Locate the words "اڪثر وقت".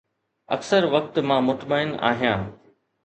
0.55-1.15